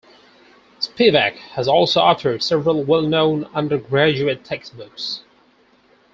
Spivak 0.79 1.33
has 1.51 1.67
also 1.67 2.01
authored 2.01 2.41
several 2.41 2.83
well-known 2.83 3.43
undergraduate 3.53 4.43
textbooks. 4.43 5.21